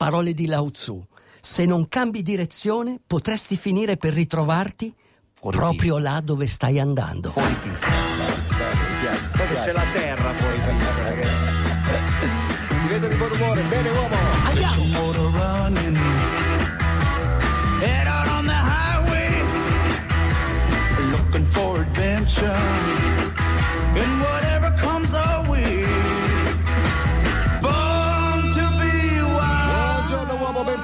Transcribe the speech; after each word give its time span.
parole 0.00 0.32
di 0.32 0.46
Lao 0.46 0.70
Tzu. 0.70 1.06
Se 1.42 1.66
non 1.66 1.86
cambi 1.86 2.22
direzione, 2.22 2.98
potresti 3.06 3.54
finire 3.58 3.98
per 3.98 4.14
ritrovarti 4.14 4.94
Fuori 5.34 5.58
proprio 5.58 5.96
pista. 5.96 6.10
là 6.10 6.20
dove 6.22 6.46
stai 6.46 6.78
andando. 6.80 7.28
Fuori 7.32 7.54
pista. 7.62 7.86
Proprio 9.32 9.60
c'è 9.60 9.72
la 9.72 9.84
terra 9.92 10.32
fuori 10.32 10.58
pista, 10.58 11.02
ragazzi. 11.02 12.26
Mi 12.82 12.88
vedo 12.88 13.08
di 13.08 13.14
buon 13.16 13.30
umore, 13.32 13.62
bene 13.64 13.88
uomo! 13.90 14.16
Andiamo! 14.44 14.78
Head 17.82 18.06
out 18.06 18.28
on 18.28 18.46
the 18.46 18.52
highway, 18.52 19.42
looking 21.10 21.46
for 21.52 21.80
adventure. 21.80 23.09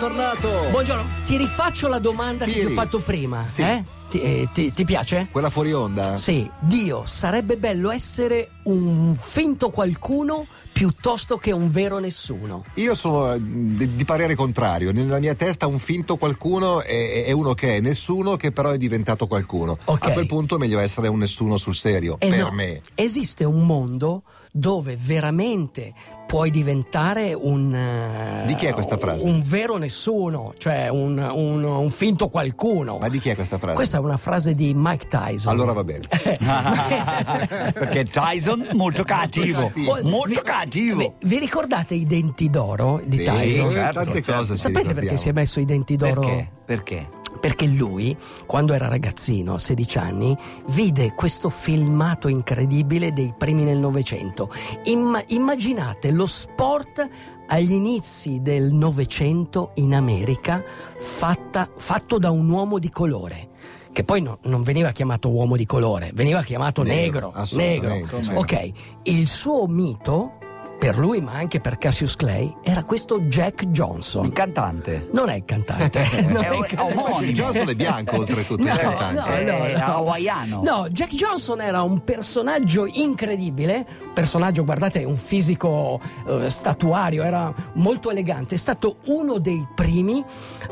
Bentornato! 0.07 0.71
Buongiorno, 0.71 1.05
ti 1.25 1.37
rifaccio 1.37 1.89
la 1.89 1.99
domanda 1.99 2.45
che 2.45 2.53
ti 2.53 2.59
Tiri. 2.61 2.71
ho 2.73 2.75
fatto 2.75 3.01
prima. 3.01 3.49
Sì. 3.49 3.63
eh? 3.63 3.85
Ti, 4.09 4.21
eh, 4.21 4.49
ti- 4.53 4.73
ti 4.73 4.85
piace? 4.85 5.27
Quella 5.33 5.51
fuori 5.51 5.73
onda? 5.73 6.17
Sì, 6.17 6.49
Dio, 6.61 7.03
sarebbe 7.07 7.57
bello 7.57 7.91
essere 7.91 8.51
un 8.65 9.17
finto 9.19 9.71
qualcuno 9.71 10.47
piuttosto 10.73 11.39
che 11.39 11.51
un 11.51 11.69
vero 11.69 11.99
nessuno. 11.99 12.65
Io 12.75 12.95
sono 12.95 13.33
eh, 13.33 13.39
di, 13.41 13.97
di 13.97 14.05
parere 14.05 14.37
contrario. 14.37 14.93
Nella 14.93 15.19
mia 15.19 15.35
testa 15.35 15.67
un 15.67 15.79
finto 15.81 16.17
qualcuno 16.17 16.83
è, 16.83 17.25
è 17.25 17.33
uno 17.33 17.55
che 17.55 17.77
è 17.77 17.81
nessuno 17.81 18.37
che 18.37 18.53
però 18.53 18.71
è 18.71 18.79
diventato 18.79 19.27
qualcuno. 19.27 19.77
Ok. 19.87 20.07
A 20.07 20.13
quel 20.13 20.27
punto 20.27 20.55
è 20.55 20.59
meglio 20.59 20.79
essere 20.79 21.09
un 21.09 21.19
nessuno 21.19 21.57
sul 21.57 21.75
serio, 21.75 22.17
E 22.21 22.29
per 22.29 22.39
no, 22.39 22.51
me. 22.53 22.81
Esiste 22.95 23.45
un 23.45 23.67
mondo 23.67 24.23
dove 24.57 24.97
veramente 24.99 25.93
puoi 26.27 26.51
diventare 26.51 27.35
un. 27.35 27.75
eh, 27.75 28.45
Di 28.47 28.55
chi 28.55 28.67
è 28.67 28.73
questa 28.73 28.97
frase? 28.97 29.27
Un 29.29 29.43
vero 29.45 29.77
nessuno, 29.77 30.55
cioè 30.57 30.89
un, 30.89 31.19
un- 31.19 31.63
un 31.63 31.91
finto 31.91 32.29
qualcuno. 32.29 32.97
Ma 32.99 33.09
di 33.09 33.19
chi 33.19 33.29
è 33.29 33.35
questa 33.35 33.59
frase? 33.59 33.77
Questa 33.77 33.99
è 33.99 34.01
una 34.01 34.17
frase 34.17 34.55
di 34.55 34.73
Mike 34.75 35.07
Tyson. 35.09 35.53
Allora 35.53 35.73
va 35.73 35.85
bene. 35.85 36.07
Perché 37.73 38.05
Tyson 38.05 38.69
molto 38.73 39.05
cattivo, 39.05 39.71
molto 40.03 40.41
cattivo. 40.43 40.99
Vi, 40.99 41.13
vi 41.29 41.39
ricordate 41.39 41.95
i 41.95 42.07
denti 42.07 42.49
d'oro 42.51 43.01
di 43.07 43.19
Sì, 43.19 43.25
Tyson? 43.25 43.71
certo, 43.71 44.03
tante 44.05 44.23
certo. 44.23 44.33
cose. 44.41 44.57
Sapete 44.57 44.95
perché 44.95 45.17
si 45.17 45.29
è 45.29 45.33
messo 45.33 45.61
i 45.61 45.65
denti 45.65 45.97
d'oro? 45.97 46.21
Perché? 46.21 46.51
Perché? 46.65 47.09
Perché 47.47 47.67
lui, 47.67 48.17
quando 48.45 48.73
era 48.73 48.89
ragazzino, 48.89 49.55
a 49.55 49.59
16 49.61 49.99
anni, 49.99 50.37
vide 50.71 51.13
questo 51.15 51.49
filmato 51.49 52.27
incredibile 52.27 53.13
dei 53.13 53.33
primi 53.39 53.65
del 53.65 53.79
Novecento. 53.79 54.51
Imma- 54.87 55.23
immaginate 55.29 56.11
lo 56.11 56.27
sport 56.27 57.09
agli 57.47 57.71
inizi 57.71 58.41
del 58.43 58.75
Novecento 58.75 59.71
in 59.75 59.95
America 59.95 60.61
fatta- 60.99 61.71
fatto 61.77 62.19
da 62.19 62.33
un 62.33 62.49
uomo 62.51 62.81
di 62.81 62.91
colore. 62.91 63.51
Che 63.93 64.03
poi 64.03 64.21
no- 64.23 64.39
non 64.43 64.65
veniva 64.65 64.91
chiamato 64.91 65.29
uomo 65.29 65.57
di 65.57 65.65
colore, 65.67 66.11
veniva 66.15 66.43
chiamato 66.43 66.83
Negro, 66.83 67.33
negro. 67.53 68.19
negro. 68.19 68.39
Ok, 68.41 68.71
il 69.05 69.27
suo 69.29 69.67
mito, 69.69 70.33
per 70.79 70.99
lui 70.99 71.21
ma 71.21 71.33
anche 71.33 71.61
per 71.61 71.79
Cassius 71.79 72.17
Clay, 72.17 72.55
era 72.63 72.85
questo 72.85 73.21
Jack 73.21 73.67
Johnson. 73.69 74.25
Il 74.27 74.33
cantante. 74.33 75.09
Non 75.13 75.29
è 75.29 75.37
il 75.37 75.45
cantante, 75.45 76.07
non 76.29 76.45
È 76.45 76.55
il 76.57 76.67
cantante. 76.67 77.33
Johnson 77.33 77.69
è 77.69 77.75
bianco 77.75 78.17
oltretutto, 78.17 78.63
No, 78.63 79.11
no, 79.11 79.25
È 79.25 79.45
no, 79.45 79.79
no. 79.79 79.85
hawaiano. 79.85 80.61
No, 80.63 80.89
Jack 80.91 81.15
Johnson 81.15 81.61
era 81.61 81.83
un 81.83 82.05
personaggio 82.05 82.87
incredibile, 82.87 83.87
personaggio, 84.13 84.65
guardate, 84.65 85.05
un 85.05 85.17
fisico 85.17 86.01
eh, 86.29 86.51
statuario, 86.51 87.23
era 87.23 87.53
molto 87.75 88.11
elegante, 88.11 88.55
è 88.55 88.59
stato 88.59 88.99
uno 89.07 89.39
dei 89.39 89.67
primi 89.75 90.25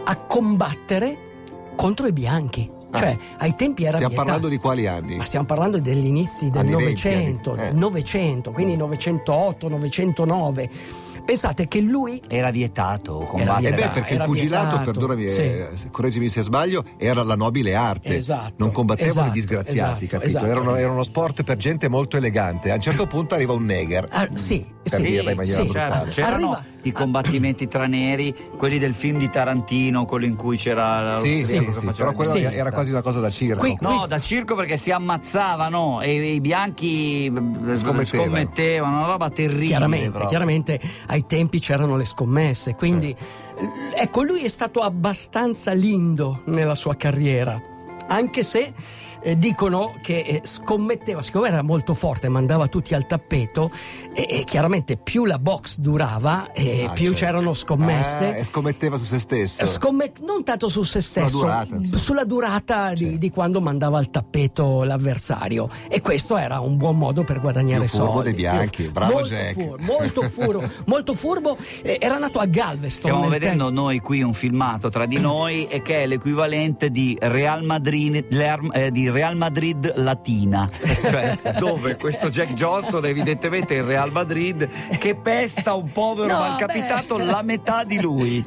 a 0.05 0.17
combattere 0.17 1.17
contro 1.77 2.07
i 2.07 2.13
bianchi. 2.13 2.74
Ah. 2.95 2.99
Cioè, 2.99 3.17
ai 3.39 3.55
tempi 3.57 3.83
era 3.83 3.97
Stiamo 3.97 4.09
vietato. 4.15 4.15
parlando 4.15 4.49
di 4.49 4.57
quali 4.59 4.87
anni? 4.87 5.17
Ma 5.17 5.25
stiamo 5.25 5.47
parlando 5.47 5.81
degli 5.81 6.07
inizi 6.07 6.49
del 6.51 6.61
Anni 6.61 6.71
20, 6.71 6.85
Novecento, 6.85 7.57
eh. 7.57 7.73
Novecento, 7.73 8.53
quindi 8.53 8.77
908, 8.77 9.69
909. 9.69 10.71
Pensate 11.25 11.67
che 11.67 11.81
lui 11.81 12.21
Era 12.29 12.51
vietato 12.51 13.23
Eh 13.23 13.25
combattere. 13.25 13.75
beh, 13.75 13.81
Era- 13.83 13.91
perché 13.93 14.15
il 14.15 14.23
pugilato, 14.25 14.67
vietato. 14.77 14.91
perdonami, 14.91 15.31
Sì. 15.31 15.41
eh, 15.41 15.69
correggimi 15.91 16.29
se 16.29 16.43
sbaglio, 16.43 16.85
era 16.99 17.23
la 17.23 17.35
nobile 17.35 17.75
arte. 17.75 18.17
Esatto, 18.17 18.53
non 18.59 18.73
combattevano 18.73 19.11
esatto, 19.13 19.29
i 19.31 19.33
disgraziati, 19.33 20.05
esatto, 20.05 20.07
capito? 20.07 20.27
esatto. 20.27 20.45
Era, 20.47 20.61
uno, 20.61 20.75
era 20.77 20.93
uno 20.93 21.03
sport 21.03 21.43
per 21.43 21.57
gente 21.57 21.89
molto 21.89 22.19
elegante. 22.19 22.71
A 22.71 22.75
un 22.75 22.81
certo 22.83 23.07
punto 23.07 23.35
arriva 23.35 23.55
un 23.55 23.65
negher. 23.65 24.07
Ah, 24.11 24.29
sì, 24.35 24.67
Per 24.85 25.01
sì, 25.01 25.07
dirla 25.07 25.31
in 25.31 25.37
maniera 25.37 25.57
sì. 25.59 25.65
brutale. 25.65 25.93
Certo, 25.95 26.11
c'erano 26.11 26.53
Arriva- 26.53 26.65
i 26.83 26.93
combattimenti 26.93 27.67
tra 27.69 27.87
neri, 27.87 28.35
quelli 28.59 28.79
del 28.79 28.93
film 28.93 29.19
di 29.19 29.31
Tarantino, 29.31 30.05
quello 30.05 30.27
in 30.27 30.37
cui 30.37 30.59
c'era 30.59 31.01
la- 31.15 31.21
Sì, 31.21 31.41
sì, 31.41 31.67
sì, 31.73 31.87
però 31.97 32.13
quello 32.13 32.33
Sì. 32.33 32.43
era 32.43 32.71
quasi 32.71 32.91
una 32.91 33.01
cosa 33.01 33.21
da 33.21 33.31
circo. 33.31 33.61
Qui- 33.61 33.77
No, 33.81 34.05
da 34.07 34.21
circo 34.21 34.55
perché 34.55 34.77
si 34.77 34.91
ammazzavano 34.91 36.03
e 36.03 36.35
i 36.35 36.41
bianchi 36.43 37.25
eh, 37.27 37.31
Scommettevano. 37.77 38.05
scommettevano, 38.05 38.97
una 38.99 39.07
roba 39.07 39.31
terribile. 39.31 39.67
Chiaramente, 39.69 40.09
proprio. 40.09 40.29
chiaramente 40.29 40.81
ai 41.07 41.25
tempi 41.27 41.59
c'erano 41.61 41.97
le 41.97 42.05
scommesse, 42.05 42.75
quindi 42.75 43.15
ecco 43.97 44.23
lui 44.23 44.43
è 44.45 44.49
stato 44.49 44.81
abbastanza 44.81 45.73
lindo 45.73 46.43
nella 46.47 46.75
sua 46.75 46.95
carriera, 46.97 47.59
anche 48.09 48.43
se 48.43 48.73
eh, 49.25 49.37
dicono 49.39 49.95
che 50.03 50.19
eh, 50.21 50.41
scommetteva, 50.45 51.23
siccome 51.23 51.49
era 51.49 51.63
molto 51.63 51.95
forte, 51.95 52.29
mandava 52.29 52.69
tutti 52.69 52.95
al 52.95 53.07
tappeto 53.07 53.71
e, 54.15 54.27
e 54.29 54.45
chiaramente 54.45 54.97
più 54.97 55.25
la 55.25 55.39
box 55.39 55.79
durava 55.79 56.53
e 56.53 56.85
Ah, 56.85 56.91
più 56.91 57.07
certo. 57.07 57.19
c'erano 57.25 57.53
scommesse. 57.55 58.27
Ah, 58.27 58.37
e 58.37 58.45
scommetteva 58.45 58.97
su 58.99 59.05
se 59.05 59.19
stesso. 59.19 59.67
Scommet- 59.67 60.21
non 60.21 60.45
tanto 60.45 60.69
su 60.69 60.83
se 60.83 61.01
stesso, 61.01 61.39
durata, 61.39 61.75
insomma. 61.77 61.97
sulla 61.97 62.25
durata 62.25 62.93
di, 62.95 63.03
Certo. 63.05 63.19
di 63.19 63.31
quando 63.31 63.61
mandava 63.61 63.99
al 63.99 64.11
tappeto 64.11 64.83
l'avversario. 64.83 65.69
E 65.89 66.01
questo 66.01 66.37
era 66.37 66.61
un 66.61 66.77
buon 66.77 66.99
modo 66.99 67.25
per 67.25 67.41
guadagnare 67.41 67.85
Più 67.85 67.89
furbo 67.99 68.07
soldi. 68.13 68.25
dei 68.31 68.35
bianchi. 68.35 68.83
Più- 68.83 68.93
Bravo 68.93 69.13
molto 69.13 69.29
Jack. 69.29 69.53
furbo, 69.53 69.83
molto 69.85 70.23
furbo, 70.23 70.71
molto 70.87 71.15
furbo. 71.15 71.57
Eh, 71.83 71.99
era 72.01 72.19
nato 72.19 72.39
a 72.39 72.47
Galveston. 72.47 73.11
Stiamo 73.11 73.29
vedendo 73.29 73.65
tempo- 73.67 73.81
noi 73.81 73.99
qui 74.01 74.23
un 74.23 74.35
filmato 74.35 74.89
tra 74.91 75.07
di 75.07 75.19
noi 75.19 75.67
e 75.69 75.81
che 75.83 76.03
è 76.03 76.07
l'equivalente 76.07 76.91
di 76.91 77.17
Real 77.21 77.63
Madrid, 77.65 78.27
eh, 78.73 78.91
di 78.91 79.11
Real 79.15 79.37
Madrid 79.37 79.93
Latina, 79.99 80.69
cioè 81.09 81.39
dove 81.57 81.95
questo 81.97 82.31
Jack 82.31 82.55
Johnson 82.55 83.07
evidentemente 83.07 83.75
il 83.75 83.85
Real 83.85 84.11
Madrid 84.11 84.69
che 84.99 85.15
pesta 85.15 85.75
un 85.75 85.93
povero 85.93 86.33
No, 86.33 86.41
malcapitato 86.41 87.15
beh. 87.15 87.25
la 87.25 87.43
metà 87.43 87.85
di 87.85 88.01
lui, 88.01 88.45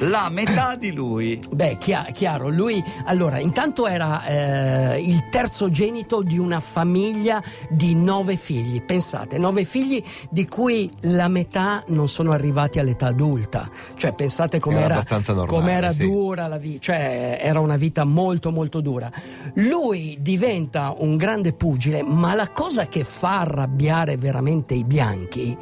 la 0.00 0.28
metà 0.28 0.76
di 0.76 0.92
lui. 0.92 1.40
Beh, 1.50 1.78
chia- 1.78 2.06
chiaro, 2.12 2.50
lui 2.50 2.84
allora 3.06 3.38
intanto 3.38 3.86
era 3.86 4.22
eh, 4.26 5.00
il 5.02 5.30
terzogenito 5.30 6.20
di 6.20 6.36
una 6.36 6.60
famiglia 6.60 7.42
di 7.70 7.94
nove 7.94 8.36
figli. 8.36 8.82
Pensate, 8.82 9.38
nove 9.38 9.64
figli 9.64 10.02
di 10.28 10.46
cui 10.46 10.90
la 11.00 11.28
metà 11.28 11.84
non 11.86 12.06
sono 12.06 12.32
arrivati 12.32 12.78
all'età 12.78 13.06
adulta. 13.06 13.66
Cioè, 13.96 14.12
pensate 14.12 14.56
Era 14.56 14.64
com'era, 14.66 15.02
normale, 15.18 15.46
com'era 15.46 15.90
sì. 15.90 16.04
dura 16.04 16.46
la 16.48 16.58
vita, 16.58 16.80
cioè 16.80 17.38
era 17.40 17.60
una 17.60 17.76
vita 17.76 18.04
molto 18.04 18.50
molto 18.50 18.82
dura. 18.82 19.10
Lui 19.54 20.00
diventa 20.20 20.94
un 20.98 21.16
grande 21.16 21.52
pugile, 21.52 22.02
ma 22.02 22.34
la 22.34 22.50
cosa 22.50 22.86
che 22.86 23.04
fa 23.04 23.40
arrabbiare 23.40 24.16
veramente 24.16 24.74
i 24.74 24.84
bianchi 24.84 25.56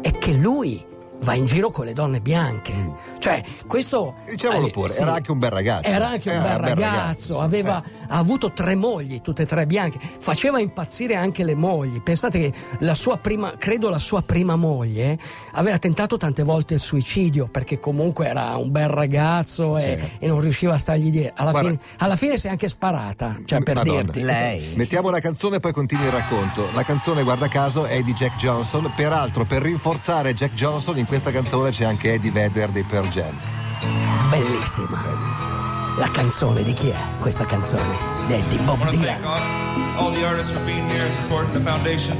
è 0.00 0.10
che 0.12 0.32
lui 0.32 0.88
va 1.22 1.34
in 1.34 1.44
giro 1.46 1.70
con 1.70 1.84
le 1.84 1.92
donne 1.92 2.20
bianche. 2.20 2.72
Cioè, 3.18 3.42
questo 3.66 4.14
Diciamolo 4.28 4.66
eh, 4.68 4.70
pure, 4.70 4.88
sì. 4.88 5.02
era 5.02 5.14
anche 5.14 5.30
un 5.30 5.38
bel 5.38 5.50
ragazzo. 5.50 5.88
Era 5.88 6.08
anche 6.08 6.30
un 6.30 6.36
Era 6.36 6.58
bel 6.58 6.68
ragazzo, 6.74 7.34
sì. 7.34 7.40
aveva, 7.40 7.82
Eh. 7.84 7.90
ha 8.08 8.18
avuto 8.18 8.52
tre 8.52 8.74
mogli, 8.74 9.20
tutte 9.20 9.42
e 9.42 9.46
tre 9.46 9.66
bianche, 9.66 9.98
faceva 10.18 10.58
impazzire 10.60 11.14
anche 11.16 11.44
le 11.44 11.54
mogli. 11.54 12.00
Pensate 12.02 12.38
che 12.38 12.52
la 12.80 12.94
sua 12.94 13.18
prima, 13.18 13.54
credo 13.58 13.88
la 13.90 13.98
sua 13.98 14.22
prima 14.22 14.56
moglie, 14.56 15.18
aveva 15.52 15.78
tentato 15.78 16.16
tante 16.16 16.42
volte 16.42 16.74
il 16.74 16.80
suicidio 16.80 17.48
perché 17.48 17.78
comunque 17.80 18.26
era 18.26 18.56
un 18.56 18.70
bel 18.70 18.88
ragazzo 18.88 19.76
e, 19.76 19.80
Certo. 19.80 20.24
e 20.24 20.28
non 20.28 20.40
riusciva 20.40 20.74
a 20.74 20.78
stargli 20.78 21.10
dietro. 21.10 21.34
Alla, 21.42 21.50
Guarda- 21.50 21.68
fine, 21.70 21.80
alla 21.98 22.16
fine 22.16 22.36
si 22.38 22.46
è 22.46 22.50
anche 22.50 22.68
sparata, 22.68 23.36
cioè 23.44 23.60
per 23.60 23.74
Madonna. 23.76 24.00
dirti. 24.02 24.22
Lei. 24.22 24.72
Mettiamo 24.76 25.08
una 25.08 25.20
canzone 25.20 25.56
e 25.56 25.60
poi 25.60 25.72
continui 25.72 26.06
il 26.06 26.12
racconto. 26.12 26.68
La 26.72 26.82
canzone, 26.84 27.22
guarda 27.22 27.48
caso, 27.48 27.84
è 27.84 28.00
di 28.02 28.12
Jack 28.14 28.36
Johnson. 28.36 28.90
Peraltro, 28.96 29.44
per 29.44 29.62
rinforzare 29.62 30.32
Jack 30.34 30.54
Johnson, 30.54 30.96
in 30.98 31.06
questa 31.10 31.32
canzone 31.32 31.70
c'è 31.70 31.84
anche 31.84 32.12
Eddie 32.12 32.30
Vedder 32.30 32.68
dei 32.70 32.84
Pearl 32.84 33.08
Jam. 33.08 33.36
Bellissima. 34.30 35.02
La 35.96 36.08
canzone 36.08 36.62
di 36.62 36.72
chi 36.72 36.90
è 36.90 36.96
questa 37.18 37.44
canzone? 37.44 38.28
È 38.28 38.40
di 38.42 38.56
Bob 38.58 38.88
Dylan. 38.90 39.20
all 39.96 40.12
the 40.12 40.24
artists 40.24 40.52
for 40.52 40.64
being 40.64 40.88
here 40.88 41.02
and 41.02 41.12
supporting 41.12 41.52
the 41.52 41.60
foundation. 41.60 42.16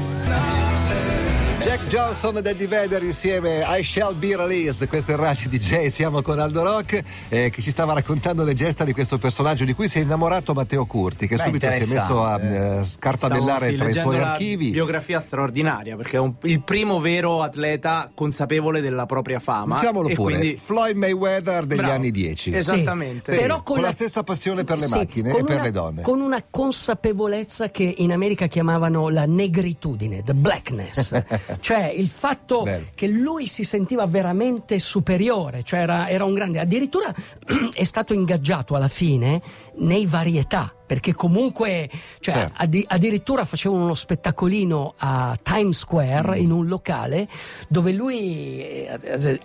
Jack 1.61 1.85
Johnson 1.87 2.37
ed 2.37 2.45
Eddie 2.47 2.67
Vedder 2.67 3.03
insieme 3.03 3.63
I 3.67 3.83
Shall 3.83 4.15
Be 4.17 4.35
Released, 4.35 4.87
questo 4.87 5.11
è 5.11 5.15
Radio 5.15 5.47
DJ, 5.47 5.87
siamo 5.87 6.23
con 6.23 6.39
Aldo 6.39 6.63
Rock 6.63 7.03
eh, 7.29 7.51
che 7.51 7.61
ci 7.61 7.69
stava 7.69 7.93
raccontando 7.93 8.43
le 8.43 8.53
gesta 8.53 8.83
di 8.83 8.93
questo 8.93 9.19
personaggio 9.19 9.63
di 9.63 9.73
cui 9.73 9.87
si 9.87 9.99
è 9.99 10.01
innamorato 10.01 10.53
Matteo 10.53 10.85
Curti 10.87 11.27
che 11.27 11.35
Beh, 11.35 11.43
subito 11.43 11.67
si 11.69 11.77
è 11.77 11.85
messo 11.85 12.23
a 12.23 12.41
eh, 12.41 12.83
scartabellare 12.83 13.65
Stavo, 13.65 13.71
sì, 13.71 13.75
tra 13.77 13.89
i 13.89 13.93
suoi 13.93 14.17
la 14.17 14.31
archivi. 14.31 14.69
Biografia 14.71 15.19
straordinaria 15.19 15.95
perché 15.95 16.17
è 16.17 16.19
un- 16.19 16.33
il 16.43 16.61
primo 16.63 16.99
vero 16.99 17.43
atleta 17.43 18.09
consapevole 18.13 18.81
della 18.81 19.05
propria 19.05 19.39
fama. 19.39 19.75
Diciamolo 19.75 20.07
e 20.09 20.13
pure, 20.15 20.37
quindi- 20.37 20.55
Floyd 20.57 20.95
Mayweather 20.95 21.65
degli 21.67 21.77
Bravo. 21.77 21.93
anni 21.93 22.09
10. 22.09 22.55
Esatto. 22.55 22.77
Esattamente. 22.79 23.33
Sì, 23.33 23.39
Però 23.39 23.61
con, 23.61 23.81
la, 23.81 23.91
stessa 23.91 24.23
passione 24.23 24.63
per 24.63 24.79
le 24.79 24.87
sì, 24.87 24.97
macchine 24.97 25.29
con 25.29 25.41
e 25.41 25.43
per 25.43 25.55
una- 25.55 25.63
le 25.63 25.71
donne. 25.71 26.01
Con 26.01 26.21
una 26.21 26.43
consapevolezza 26.49 27.69
che 27.69 27.93
in 27.97 28.11
America 28.11 28.47
chiamavano 28.47 29.09
la 29.09 29.25
negritudine, 29.27 30.23
the 30.23 30.33
blackness. 30.33 31.21
cioè 31.59 31.85
il 31.85 32.07
fatto 32.07 32.63
Bello. 32.63 32.85
che 32.95 33.07
lui 33.07 33.47
si 33.47 33.63
sentiva 33.63 34.05
veramente 34.05 34.79
superiore, 34.79 35.63
cioè 35.63 35.79
era, 35.79 36.09
era 36.09 36.25
un 36.25 36.33
grande. 36.33 36.59
Addirittura 36.59 37.13
è 37.73 37.83
stato 37.83 38.13
ingaggiato 38.13 38.75
alla 38.75 38.87
fine 38.87 39.41
nei 39.77 40.05
varietà. 40.05 40.73
Perché 40.91 41.15
comunque, 41.15 41.89
cioè, 42.19 42.33
Certo. 42.33 42.53
addi- 42.57 42.83
addirittura 42.85 43.45
facevano 43.45 43.85
uno 43.85 43.93
spettacolino 43.93 44.93
a 44.97 45.37
Times 45.41 45.77
Square 45.77 46.31
Mm. 46.37 46.43
in 46.43 46.51
un 46.51 46.67
locale 46.67 47.29
dove 47.69 47.93
lui, 47.93 48.59
eh, 48.59 48.89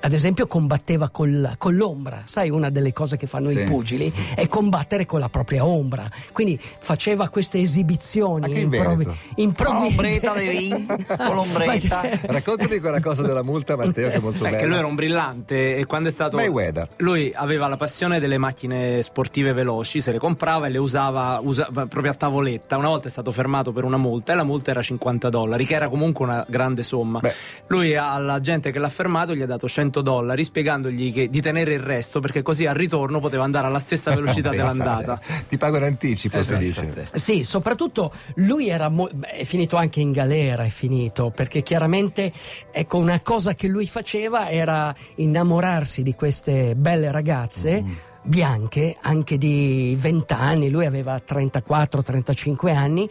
ad 0.00 0.12
esempio, 0.12 0.48
combatteva 0.48 1.08
col- 1.08 1.54
con 1.56 1.76
l'ombra. 1.76 2.22
Sai, 2.25 2.50
una 2.50 2.69
delle 2.70 2.93
cose 2.93 3.16
che 3.16 3.28
fanno 3.28 3.50
Sì. 3.50 3.60
i 3.60 3.62
pugili 3.64 4.12
è 4.34 4.48
combattere 4.48 5.06
con 5.06 5.20
la 5.20 5.28
propria 5.28 5.64
ombra. 5.64 6.10
Quindi 6.32 6.58
faceva 6.60 7.28
queste 7.28 7.60
esibizioni 7.60 8.52
Veneto. 8.52 9.04
improvvise. 9.37 9.84
L'ombretta 9.87 10.34
di 10.34 10.48
vin, 10.48 10.87
con 11.16 11.34
l'ombretta. 11.37 12.00
Raccontami 12.22 12.81
quella 12.81 13.00
cosa 13.00 13.22
della 13.22 13.44
multa, 13.44 13.76
Matteo, 13.76 14.08
che 14.08 14.16
è 14.16 14.19
molto 14.19 14.43
Beh, 14.43 14.50
bella. 14.50 14.56
che 14.62 14.66
lui 14.66 14.76
era 14.78 14.87
un 14.88 14.94
brillante 14.96 15.76
e 15.76 15.87
quando 15.87 16.08
è 16.08 16.12
stato 16.12 16.38
Mayweather. 16.38 16.88
lui 16.96 17.32
aveva 17.32 17.69
la 17.69 17.76
passione 17.76 18.19
delle 18.19 18.37
macchine 18.38 19.00
sportive 19.02 19.52
veloci 19.52 20.00
se 20.00 20.10
le 20.10 20.19
comprava 20.19 20.66
e 20.66 20.70
le 20.70 20.78
usava, 20.78 21.35
usa- 21.42 21.68
proprio 21.72 22.10
a 22.10 22.14
tavoletta 22.14 22.76
una 22.76 22.88
volta 22.88 23.08
è 23.08 23.10
stato 23.10 23.30
fermato 23.32 23.72
per 23.72 23.84
una 23.84 23.96
multa 23.96 24.32
e 24.32 24.36
la 24.36 24.44
multa 24.44 24.70
era 24.70 24.82
50 24.82 25.28
dollari 25.28 25.64
che 25.64 25.74
era 25.74 25.88
comunque 25.88 26.24
una 26.24 26.44
grande 26.48 26.82
somma 26.82 27.20
Beh. 27.20 27.34
lui 27.68 27.96
alla 27.96 28.40
gente 28.40 28.70
che 28.70 28.78
l'ha 28.78 28.88
fermato 28.88 29.34
gli 29.34 29.42
ha 29.42 29.46
dato 29.46 29.68
100 29.68 30.00
dollari 30.02 30.44
spiegandogli 30.44 31.12
che- 31.12 31.28
di 31.30 31.40
tenere 31.40 31.74
il 31.74 31.80
resto 31.80 32.20
perché 32.20 32.42
così 32.42 32.66
al 32.66 32.74
ritorno 32.74 33.20
poteva 33.20 33.44
andare 33.44 33.66
alla 33.66 33.78
stessa 33.78 34.12
velocità 34.14 34.50
dell'andata 34.50 35.18
Ti 35.48 35.56
pago 35.58 35.76
in 35.76 35.82
anticipo, 35.84 36.42
si 36.42 36.56
dice. 36.56 36.86
Pensate. 36.86 37.18
Sì, 37.18 37.44
soprattutto 37.44 38.12
lui 38.36 38.68
era 38.68 38.88
mo- 38.88 39.08
beh, 39.12 39.28
è 39.28 39.44
finito 39.44 39.76
anche 39.76 40.00
in 40.00 40.12
galera, 40.12 40.64
è 40.64 40.68
finito, 40.68 41.30
perché 41.30 41.62
chiaramente 41.62 42.32
ecco 42.70 42.98
una 42.98 43.20
cosa 43.20 43.54
che 43.54 43.66
lui 43.68 43.86
faceva 43.86 44.50
era 44.50 44.94
innamorarsi 45.16 46.02
di 46.02 46.14
queste 46.14 46.74
belle 46.76 47.10
ragazze 47.10 47.84
bianche, 48.26 48.96
anche 49.00 49.38
di 49.38 49.96
20 49.99 50.34
anni, 50.34 50.70
lui 50.70 50.84
aveva 50.84 51.17
34-35 51.17 52.75
anni 52.75 53.08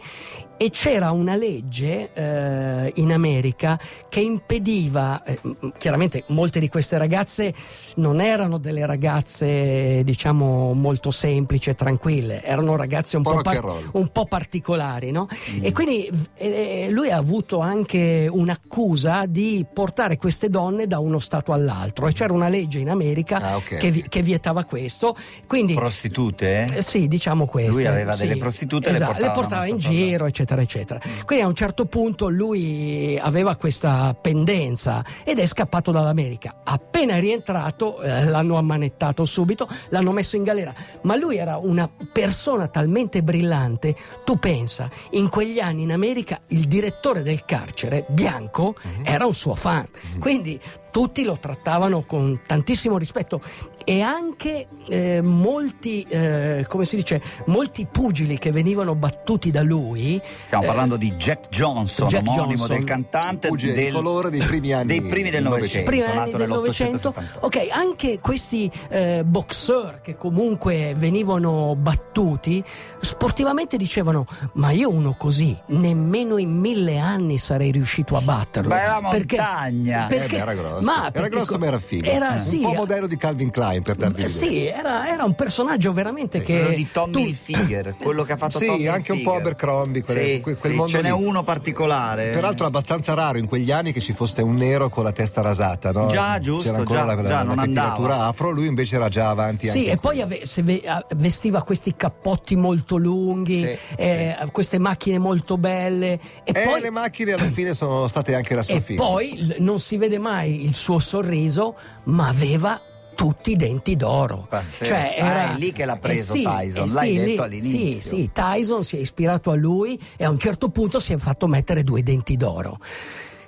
e 0.56 0.70
c'era 0.70 1.10
una 1.10 1.36
legge 1.36 2.10
eh, 2.12 2.92
in 2.96 3.12
America 3.12 3.78
che 4.08 4.20
impediva, 4.20 5.22
eh, 5.24 5.38
chiaramente 5.78 6.24
molte 6.28 6.60
di 6.60 6.68
queste 6.68 6.96
ragazze 6.98 7.52
non 7.96 8.20
erano 8.20 8.58
delle 8.58 8.86
ragazze 8.86 10.02
diciamo 10.04 10.72
molto 10.72 11.10
semplici 11.10 11.70
e 11.70 11.74
tranquille, 11.74 12.42
erano 12.42 12.76
ragazze 12.76 13.16
un 13.16 13.22
po' 13.22 13.40
roll. 13.42 13.90
un 13.92 14.08
po' 14.08 14.24
particolari, 14.26 15.10
no? 15.10 15.28
E 15.60 15.72
quindi 15.72 16.10
eh, 16.36 16.88
lui 16.90 17.10
ha 17.10 17.16
avuto 17.16 17.58
anche 17.58 18.26
un'accusa 18.30 19.26
di 19.26 19.64
portare 19.72 20.16
queste 20.16 20.48
donne 20.48 20.86
da 20.86 20.98
uno 20.98 21.18
stato 21.18 21.52
all'altro 21.52 22.06
e 22.08 22.12
c'era 22.12 22.32
una 22.32 22.48
legge 22.48 22.78
in 22.78 22.88
America 22.90 23.36
Ah, 23.36 23.56
ok, 23.56 23.76
che, 23.76 23.90
vi- 23.90 24.04
che 24.08 24.22
vietava 24.22 24.64
questo. 24.64 25.14
Quindi 25.46 25.74
Prostitute? 25.74 26.66
eh, 26.76 26.82
sì, 26.82 27.08
diciamo 27.08 27.46
questo. 27.46 27.72
Lui 27.72 27.86
aveva 27.86 28.12
sì. 28.12 28.26
delle 28.26 28.38
prostitute 28.38 28.88
e 28.88 28.90
le 28.92 28.96
Esatto, 28.96 29.12
portava 29.12 29.32
le 29.34 29.40
portava 29.40 29.66
in 29.66 29.76
giro, 29.78 30.26
eccetera, 30.26 30.44
eccetera. 30.54 31.00
Quindi 31.24 31.44
a 31.44 31.48
un 31.48 31.54
certo 31.54 31.86
punto 31.86 32.28
lui 32.28 33.18
aveva 33.20 33.56
questa 33.56 34.14
pendenza 34.14 35.04
ed 35.24 35.38
è 35.38 35.46
scappato 35.46 35.90
dall'America. 35.90 36.60
Appena 36.64 37.14
è 37.14 37.20
rientrato, 37.20 38.00
eh, 38.00 38.24
l'hanno 38.24 38.56
ammanettato 38.56 39.24
subito, 39.24 39.68
l'hanno 39.88 40.12
messo 40.12 40.36
in 40.36 40.42
galera. 40.42 40.74
Ma 41.02 41.16
lui 41.16 41.36
era 41.36 41.56
una 41.56 41.90
persona 42.12 42.68
talmente 42.68 43.22
brillante. 43.22 43.94
Tu 44.24 44.38
pensa, 44.38 44.88
in 45.10 45.28
quegli 45.28 45.58
anni 45.58 45.82
in 45.82 45.92
America 45.92 46.40
il 46.48 46.66
direttore 46.66 47.22
del 47.22 47.44
carcere, 47.44 48.04
bianco, 48.08 48.74
era 49.02 49.26
un 49.26 49.34
suo 49.34 49.54
fan. 49.54 49.86
Quindi 50.18 50.60
tutti 50.90 51.24
lo 51.24 51.38
trattavano 51.38 52.04
con 52.06 52.40
tantissimo 52.46 52.96
rispetto 52.96 53.40
e 53.88 54.00
anche 54.00 54.66
eh, 54.88 55.20
molti, 55.22 56.02
eh, 56.08 56.66
come 56.68 56.84
si 56.84 56.96
dice, 56.96 57.22
molti 57.46 57.86
pugili 57.86 58.36
che 58.36 58.50
venivano 58.50 58.96
battuti 58.96 59.52
da 59.52 59.62
lui. 59.62 60.20
Stiamo 60.46 60.64
eh, 60.64 60.66
parlando 60.66 60.96
di 60.96 61.12
Jack 61.12 61.48
Johnson, 61.50 62.08
Jack 62.08 62.26
omonimo 62.26 62.46
Johnson. 62.56 62.76
del 62.76 62.84
cantante 62.84 63.46
Pugile 63.46 63.74
del, 63.74 63.92
colore 63.92 64.30
dei 64.30 64.40
primi 64.40 64.72
anni 64.72 64.86
dei 64.86 65.02
primi 65.02 65.30
del 65.30 65.44
Novecento, 65.44 65.88
primi 65.88 66.04
anni 66.04 66.32
del 66.32 66.48
Novecento, 66.48 67.14
nell'878. 67.16 67.38
ok, 67.42 67.68
anche 67.70 68.18
questi 68.18 68.68
eh, 68.88 69.22
boxer 69.24 70.00
che 70.02 70.16
comunque 70.16 70.94
venivano 70.96 71.76
battuti, 71.76 72.64
sportivamente 73.00 73.76
dicevano: 73.76 74.26
Ma 74.54 74.72
io 74.72 74.90
uno 74.90 75.14
così, 75.16 75.56
nemmeno 75.68 76.38
in 76.38 76.50
mille 76.58 76.98
anni 76.98 77.38
sarei 77.38 77.70
riuscito 77.70 78.16
a 78.16 78.20
batterlo. 78.20 78.70
Beh, 78.70 78.84
la 78.84 79.08
Perché- 79.12 79.36
montagna. 79.36 80.08
Eh 80.08 80.26
beh, 80.26 80.36
era 80.36 80.54
grosso. 80.54 80.84
Ma 80.84 81.02
era 81.02 81.10
perché 81.12 81.28
grosso 81.28 81.52
co- 81.52 81.58
ma 81.58 81.66
era 81.66 81.78
figo. 81.78 82.10
Era, 82.10 82.30
un 82.30 82.38
sì, 82.40 82.58
po' 82.58 82.72
modello 82.72 83.06
di 83.06 83.16
Calvin 83.16 83.50
Klein 83.52 83.74
per 83.82 83.96
darvi 83.96 84.22
eh, 84.22 84.26
l'idea. 84.26 84.48
sì, 84.48 84.66
era, 84.66 85.08
era 85.12 85.24
un 85.24 85.34
personaggio 85.34 85.92
veramente 85.92 86.40
che. 86.40 86.58
quello 86.60 86.74
di 86.74 86.88
Tommy 86.90 87.12
tu- 87.12 87.18
Hilfiger, 87.20 87.94
quello 88.00 88.22
che 88.24 88.32
ha 88.32 88.36
fatto 88.36 88.58
Sì, 88.58 88.66
Tommy 88.66 88.86
anche 88.86 89.12
un 89.12 89.22
po' 89.22 89.30
Hilfiger. 89.34 89.40
Abercrombie, 89.40 90.02
quelle- 90.02 90.28
Sì, 90.28 90.40
que- 90.40 90.54
quel 90.56 90.72
sì, 90.72 90.76
mondo 90.78 90.92
ce 90.92 91.00
n'è 91.02 91.10
uno 91.10 91.42
particolare. 91.42 92.32
Peraltro 92.32 92.66
abbastanza 92.66 93.14
raro 93.14 93.38
in 93.38 93.46
quegli 93.46 93.70
anni 93.70 93.92
che 93.92 94.00
ci 94.00 94.12
fosse 94.12 94.42
un 94.42 94.54
nero 94.54 94.88
con 94.88 95.04
la 95.04 95.12
testa 95.12 95.40
rasata, 95.40 95.92
no? 95.92 96.06
Già, 96.06 96.38
giusto, 96.38 96.64
C'era 96.70 96.78
ancora 96.78 97.00
già, 97.00 97.04
la, 97.06 97.14
la, 97.14 97.22
già, 97.28 97.42
la 97.42 97.62
andava. 97.62 98.26
afro, 98.26 98.50
lui 98.50 98.66
invece 98.66 98.96
era 98.96 99.08
già 99.08 99.28
avanti 99.30 99.68
Sì, 99.68 99.86
e 99.86 99.96
poi 99.96 100.20
ave- 100.20 100.46
se 100.46 100.62
ve- 100.62 100.82
vestiva 101.16 101.62
questi 101.62 101.94
cappotti 101.96 102.56
molto 102.56 102.96
lunghi, 102.96 103.60
Sì, 103.62 103.76
eh, 103.96 104.36
queste 104.52 104.78
macchine 104.78 105.18
molto 105.18 105.56
belle. 105.58 106.12
E 106.44 106.52
E 106.56 106.62
poi, 106.64 106.80
le 106.80 106.90
macchine 106.90 107.32
alla 107.32 107.48
fine 107.50 107.74
sono 107.74 108.06
state 108.08 108.34
anche 108.34 108.54
la 108.54 108.62
sua 108.62 108.74
e 108.74 108.80
fine. 108.80 108.98
poi 108.98 109.54
non 109.58 109.78
si 109.78 109.96
vede 109.96 110.18
mai 110.18 110.64
il 110.64 110.72
suo 110.72 110.98
sorriso, 110.98 111.74
ma 112.04 112.28
aveva 112.28 112.80
tutti 113.16 113.52
i 113.52 113.56
denti 113.56 113.96
d'oro. 113.96 114.46
Pazzesco. 114.48 114.94
Ah, 114.94 115.54
è 115.54 115.58
lì 115.58 115.72
che 115.72 115.84
l'ha 115.84 115.96
preso 115.96 116.34
sì, 116.34 116.42
Tyson, 116.44 116.88
eh 116.88 116.92
l'hai 116.92 117.08
sì, 117.08 117.24
detto 117.24 117.42
all'inizio. 117.42 117.78
Sì, 117.78 118.00
sì, 118.00 118.30
Tyson 118.32 118.84
si 118.84 118.96
è 118.96 119.00
ispirato 119.00 119.50
a 119.50 119.56
lui 119.56 119.98
e 120.16 120.24
a 120.24 120.30
un 120.30 120.38
certo 120.38 120.68
punto 120.68 121.00
si 121.00 121.12
è 121.12 121.16
fatto 121.16 121.48
mettere 121.48 121.82
due 121.82 122.02
denti 122.02 122.36
d'oro. 122.36 122.78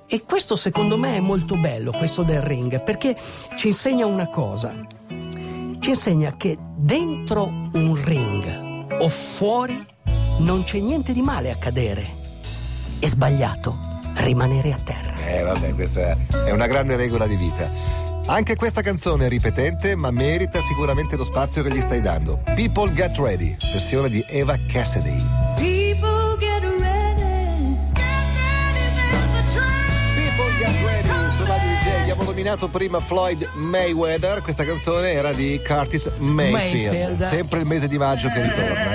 E 0.09 0.23
questo 0.23 0.57
secondo 0.57 0.97
me 0.97 1.17
è 1.17 1.21
molto 1.21 1.57
bello, 1.57 1.93
questo 1.93 2.23
del 2.23 2.41
ring, 2.41 2.83
perché 2.83 3.15
ci 3.57 3.69
insegna 3.69 4.07
una 4.07 4.29
cosa. 4.29 4.75
Ci 5.81 5.91
insegna 5.91 6.35
che 6.37 6.57
dentro 6.77 7.45
un 7.45 8.01
ring 8.03 8.87
o 9.01 9.09
fuori 9.09 9.87
non 10.39 10.65
c'è 10.65 10.79
niente 10.79 11.13
di 11.13 11.21
male 11.21 11.51
a 11.51 11.57
cadere. 11.57 12.17
È 12.99 13.07
sbagliato 13.07 13.77
rimanere 14.15 14.73
a 14.73 14.79
terra. 14.83 15.15
Eh 15.25 15.43
vabbè, 15.43 15.75
questa 15.75 16.17
è 16.47 16.51
una 16.53 16.67
grande 16.67 16.97
regola 16.97 17.27
di 17.27 17.37
vita. 17.37 17.88
Anche 18.31 18.57
questa 18.57 18.83
canzone 18.83 19.25
è 19.25 19.29
ripetente, 19.31 19.97
ma 19.97 20.11
merita 20.11 20.61
sicuramente 20.61 21.17
lo 21.17 21.25
spazio 21.25 21.63
che 21.63 21.71
gli 21.71 21.81
stai 21.81 22.03
dando. 22.03 22.43
People 22.55 22.93
Get 22.93 23.17
Ready, 23.17 23.57
versione 23.73 24.11
di 24.11 24.23
Eva 24.29 24.55
Cassidy. 24.71 25.38
Nominato 32.39 32.69
prima 32.69 33.01
Floyd 33.01 33.49
Mayweather, 33.55 34.43
questa 34.43 34.65
canzone 34.65 35.11
era 35.11 35.33
di 35.33 35.61
Curtis 35.67 36.09
Mayfield. 36.19 36.93
Mayfield. 36.93 37.29
Sempre 37.29 37.59
il 37.59 37.67
mese 37.67 37.89
di 37.89 37.99
maggio 37.99 38.29
che 38.29 38.43
ritorna. 38.43 38.87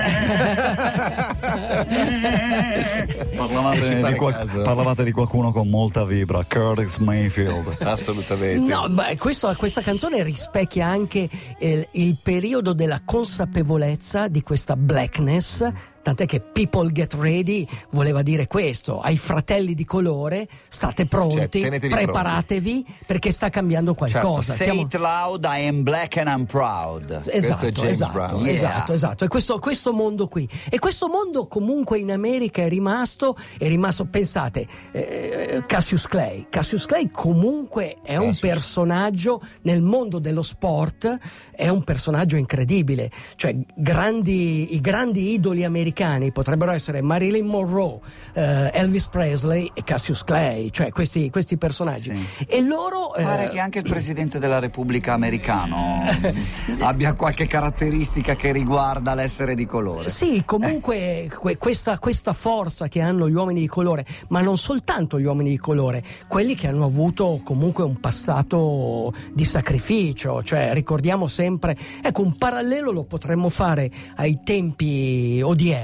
Parlavate 3.35 4.01
di, 4.01 4.15
qual- 4.15 4.61
parlavate 4.63 5.03
di 5.03 5.11
qualcuno 5.11 5.51
con 5.51 5.67
molta 5.67 6.05
vibra, 6.05 6.45
Curtis 6.47 6.97
Mayfield. 6.99 7.75
Assolutamente. 7.81 8.59
No, 8.73 8.87
beh, 8.87 9.17
questo- 9.17 9.53
questa 9.57 9.81
canzone 9.81 10.23
rispecchia 10.23 10.87
anche 10.87 11.27
eh, 11.59 11.85
il 11.91 12.17
periodo 12.23 12.71
della 12.73 13.01
consapevolezza 13.03 14.29
di 14.29 14.41
questa 14.41 14.77
blackness 14.77 15.69
tant'è 16.03 16.25
che 16.25 16.41
People 16.41 16.91
Get 16.91 17.13
Ready 17.13 17.65
voleva 17.91 18.21
dire 18.21 18.45
questo, 18.45 18.99
ai 18.99 19.17
fratelli 19.17 19.73
di 19.73 19.85
colore 19.85 20.47
state 20.67 21.05
pronti, 21.05 21.61
Cioè, 21.61 21.79
preparatevi 21.79 22.85
perché 23.07 23.31
sta 23.31 23.49
cambiando 23.49 23.93
qualcosa. 23.95 24.53
Say 24.53 24.67
Siamo- 24.67 24.81
it 24.81 24.93
loud, 24.95 25.45
I 25.45 25.65
am 25.65 25.81
black 25.83 26.17
and 26.17 26.27
I'm 26.27 26.45
proud. 26.45 27.23
Esatto, 27.27 27.65
è 27.65 27.71
James 27.71 27.91
esatto, 27.91 28.11
Brown. 28.11 28.43
Yeah. 28.43 28.53
esatto, 28.53 28.93
esatto. 28.93 29.23
E 29.23 29.27
questo, 29.29 29.57
questo 29.59 29.93
mondo 29.93 30.27
qui. 30.27 30.47
E 30.69 30.77
questo 30.77 31.07
mondo 31.07 31.47
comunque 31.47 31.97
in 31.97 32.11
America 32.11 32.61
è 32.61 32.67
rimasto, 32.67 33.37
è 33.57 33.67
rimasto, 33.67 34.05
pensate, 34.05 34.67
eh, 34.91 35.63
Cassius 35.65 36.07
Clay. 36.07 36.47
Cassius 36.49 36.85
Clay 36.85 37.09
comunque 37.09 37.97
è 38.03 38.17
un 38.17 38.27
Cassius. 38.27 38.39
personaggio 38.39 39.41
nel 39.61 39.81
mondo 39.81 40.19
dello 40.19 40.41
sport, 40.41 41.17
è 41.55 41.69
un 41.69 41.83
personaggio 41.83 42.35
incredibile. 42.35 43.09
Cioè, 43.35 43.55
grandi, 43.73 44.75
i 44.75 44.81
grandi 44.81 45.31
idoli 45.31 45.63
americani 45.63 45.91
potrebbero 46.31 46.71
essere 46.71 47.01
Marilyn 47.01 47.45
Monroe, 47.45 47.99
eh, 48.33 48.71
Elvis 48.73 49.07
Presley 49.07 49.69
e 49.73 49.83
Cassius 49.83 50.23
Clay, 50.23 50.69
cioè 50.69 50.91
questi, 50.91 51.29
questi 51.29 51.57
personaggi. 51.57 52.15
Sì. 52.15 52.45
E 52.45 52.61
loro... 52.61 53.13
eh, 53.15 53.23
Pare 53.23 53.49
che 53.49 53.59
anche 53.59 53.79
il 53.79 53.89
presidente 53.89 54.39
della 54.39 54.59
Repubblica 54.59 55.13
americano 55.13 56.03
abbia 56.79 57.13
qualche 57.13 57.45
caratteristica 57.45 58.35
che 58.35 58.51
riguarda 58.51 59.13
l'essere 59.13 59.55
di 59.55 59.65
colore. 59.65 60.09
Sì, 60.09 60.43
comunque 60.45 61.29
que- 61.37 61.57
questa, 61.57 61.99
questa 61.99 62.33
forza 62.33 62.87
che 62.87 63.01
hanno 63.01 63.29
gli 63.29 63.33
uomini 63.33 63.59
di 63.61 63.67
colore, 63.67 64.05
ma 64.29 64.41
non 64.41 64.57
soltanto 64.57 65.19
gli 65.19 65.25
uomini 65.25 65.51
di 65.51 65.57
colore, 65.57 66.03
quelli 66.27 66.55
che 66.55 66.67
hanno 66.67 66.85
avuto 66.85 67.41
comunque 67.43 67.83
un 67.83 67.99
passato 67.99 69.13
di 69.33 69.45
sacrificio, 69.45 70.41
cioè 70.43 70.71
ricordiamo 70.73 71.27
sempre, 71.27 71.77
ecco 72.01 72.21
un 72.21 72.35
parallelo 72.37 72.91
lo 72.91 73.03
potremmo 73.03 73.49
fare 73.49 73.89
ai 74.15 74.39
tempi 74.43 75.41
odierni 75.43 75.81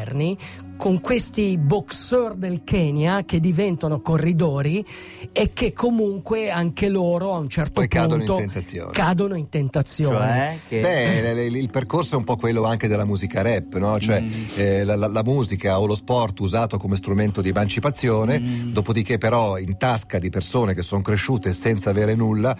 con 0.77 1.01
questi 1.01 1.57
boxer 1.57 2.35
del 2.35 2.63
Kenya 2.63 3.25
che 3.25 3.39
diventano 3.41 3.99
corridori 4.01 4.85
e 5.33 5.51
che 5.53 5.73
comunque 5.73 6.49
anche 6.49 6.87
loro 6.87 7.33
a 7.33 7.37
un 7.39 7.49
certo 7.49 7.73
Poi 7.73 7.87
punto 7.89 8.05
cadono 8.07 8.21
in 8.21 8.37
tentazione. 8.47 8.91
cadono 8.91 9.35
in 9.35 9.49
tentazione. 9.49 10.17
Cioè, 10.17 10.57
che... 10.69 10.79
Beh, 10.79 11.41
il 11.47 11.69
percorso 11.69 12.15
è 12.15 12.17
un 12.17 12.23
po' 12.23 12.37
quello 12.37 12.63
anche 12.63 12.87
della 12.87 13.03
musica 13.05 13.41
rap, 13.41 13.75
no? 13.77 13.99
Cioè 13.99 14.21
Mm. 14.21 14.43
eh, 14.55 14.83
la, 14.85 14.95
la- 14.95 15.07
la 15.07 15.23
musica 15.23 15.79
o 15.79 15.85
lo 15.85 15.95
sport 15.95 16.39
usato 16.39 16.77
come 16.77 16.95
strumento 16.95 17.41
di 17.41 17.49
emancipazione, 17.49 18.39
Mm. 18.39 18.71
dopodiché 18.71 19.17
però 19.17 19.57
in 19.57 19.77
tasca 19.77 20.17
di 20.17 20.29
persone 20.29 20.73
che 20.73 20.81
sono 20.81 21.01
cresciute 21.01 21.51
senza 21.51 21.89
avere 21.89 22.15
nulla 22.15 22.55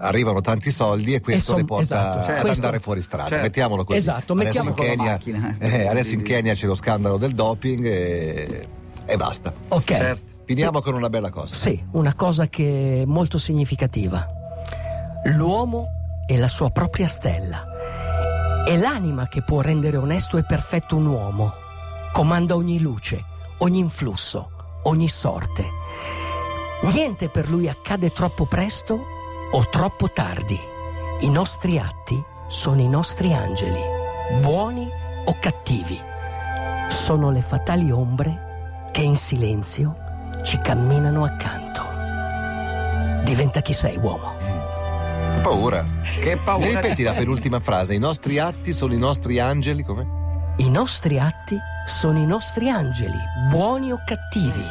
arrivano 0.00 0.40
tanti 0.40 0.70
soldi 0.70 1.14
e 1.14 1.20
questo 1.20 1.52
son- 1.52 1.60
le 1.60 1.64
porta 1.64 1.82
esatto, 1.82 2.18
ad 2.18 2.24
certo. 2.24 2.48
andare 2.48 2.80
fuori 2.80 3.02
strada. 3.02 3.28
Certo. 3.28 3.44
Mettiamolo 3.44 3.84
così. 3.84 3.98
Esatto, 3.98 4.32
adesso 4.32 4.44
mettiamo 4.44 4.68
in 4.70 4.74
Kenya, 4.74 5.10
macchina. 5.12 5.56
eh, 5.58 5.86
adesso 5.88 6.14
in 6.14 6.22
Kenya 6.22 6.54
c'è 6.54 6.66
lo 6.66 6.74
scandalo 6.74 7.16
del 7.16 7.32
doping 7.32 7.84
e, 7.84 8.68
e 9.04 9.16
basta. 9.16 9.52
Ok. 9.68 9.84
Certo. 9.86 10.38
Finiamo 10.44 10.80
con 10.80 10.94
una 10.94 11.08
bella 11.08 11.30
cosa. 11.30 11.54
Sì, 11.54 11.80
una 11.92 12.14
cosa 12.14 12.48
che 12.48 13.02
è 13.02 13.04
molto 13.04 13.38
significativa. 13.38 14.26
L'uomo 15.34 15.86
è 16.26 16.36
la 16.36 16.48
sua 16.48 16.70
propria 16.70 17.06
stella. 17.06 17.64
È 18.64 18.76
l'anima 18.76 19.28
che 19.28 19.42
può 19.42 19.60
rendere 19.60 19.96
onesto 19.96 20.38
e 20.38 20.44
perfetto 20.44 20.96
un 20.96 21.06
uomo. 21.06 21.52
Comanda 22.12 22.56
ogni 22.56 22.80
luce, 22.80 23.22
ogni 23.58 23.78
influsso, 23.78 24.50
ogni 24.84 25.08
sorte. 25.08 25.64
Niente 26.92 27.28
per 27.28 27.48
lui 27.48 27.68
accade 27.68 28.12
troppo 28.12 28.46
presto 28.46 29.18
o 29.52 29.66
troppo 29.68 30.10
tardi. 30.10 30.58
I 31.20 31.30
nostri 31.30 31.78
atti 31.78 32.22
sono 32.46 32.80
i 32.80 32.88
nostri 32.88 33.32
angeli, 33.32 33.80
buoni 34.40 34.88
o 35.24 35.36
cattivi. 35.40 36.00
Sono 36.88 37.30
le 37.30 37.42
fatali 37.42 37.90
ombre 37.90 38.88
che 38.92 39.02
in 39.02 39.16
silenzio 39.16 39.96
ci 40.44 40.58
camminano 40.58 41.24
accanto. 41.24 41.82
Diventa 43.24 43.60
chi 43.60 43.72
sei, 43.72 43.96
uomo. 43.96 44.32
Che 44.38 45.40
paura. 45.42 45.86
Che 46.02 46.38
paura. 46.44 46.66
Mi 46.66 46.74
ripeti 46.74 47.02
la 47.02 47.12
penultima 47.12 47.60
frase? 47.60 47.94
I 47.94 47.98
nostri 47.98 48.38
atti 48.38 48.72
sono 48.72 48.92
i 48.92 48.98
nostri 48.98 49.38
angeli, 49.38 49.82
come? 49.82 50.18
I 50.56 50.70
nostri 50.70 51.18
atti 51.18 51.56
sono 51.86 52.18
i 52.18 52.26
nostri 52.26 52.68
angeli, 52.68 53.18
buoni 53.50 53.92
o 53.92 54.00
cattivi. 54.04 54.64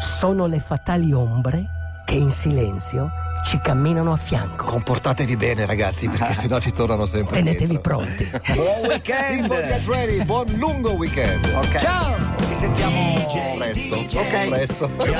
Sono 0.00 0.46
le 0.46 0.58
fatali 0.58 1.12
ombre 1.12 1.64
che 2.04 2.16
in 2.16 2.30
silenzio 2.30 3.10
ci 3.44 3.60
camminano 3.62 4.12
a 4.12 4.16
fianco. 4.16 4.64
Comportatevi 4.66 5.36
bene, 5.36 5.66
ragazzi, 5.66 6.08
perché 6.08 6.34
sennò 6.40 6.58
ci 6.60 6.72
tornano 6.72 7.06
sempre. 7.06 7.34
Tenetevi 7.34 7.66
dietro. 7.78 7.96
pronti. 7.98 8.30
Buon 8.54 8.86
weekend. 8.86 9.48
Get 9.48 9.86
ready, 9.86 10.24
buon 10.24 10.46
lungo 10.56 10.90
weekend. 10.92 11.44
Ok. 11.54 11.76
Ciao! 11.78 12.14
Ci 12.46 12.54
sentiamo 12.54 13.00
Presto, 13.58 13.96
Ok. 14.18 14.48
presto. 14.48 14.90
E 14.96 15.14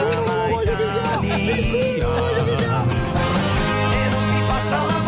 non 4.08 4.24
ti 4.32 4.40
passa 4.46 4.82
la 4.82 5.00